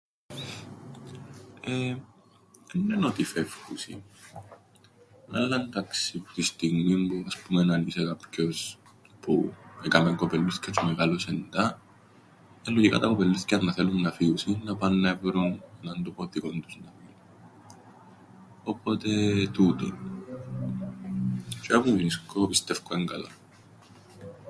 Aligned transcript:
Ε, 1.61 1.95
έννεν' 2.73 3.03
ότι 3.03 3.23
φεύκουσιν, 3.23 4.01
αλλά 5.31 5.59
'ντάξει, 5.65 6.19
που 6.19 6.31
την 6.33 6.43
στιγμήν 6.43 7.07
που 7.07 7.23
ας 7.27 7.37
πούμεν 7.41 7.71
αν 7.71 7.85
είσαι 7.87 8.03
κάποιος 8.05 8.79
που 9.21 9.33
έκαμεν 9.85 10.15
κοπελλούθκια 10.15 10.71
τζ̆ι 10.75 10.83
εμεγάλωσεν 10.85 11.47
τα, 11.49 11.63
ε, 12.65 12.71
λογικά 12.71 12.99
τα 12.99 13.07
κοπελλούθκια 13.11 13.57
εννά 13.57 13.73
θέλουν 13.73 14.01
να 14.01 14.11
φύουσιν, 14.17 14.57
να 14.63 14.75
παν 14.79 14.99
να 14.99 15.09
έβρουν 15.09 15.63
έναν 15.81 16.03
τόπον 16.03 16.29
δικόν 16.31 16.61
τους. 16.61 16.79
Οπότε... 18.63 19.07
τούτον. 19.55 19.95
Τζ̆ειαμαί 21.59 21.83
που 21.83 21.91
μεινίσκω 21.91 22.47
πιστεύκω 22.47 22.95
εν' 22.95 23.05
καλά. 23.05 23.29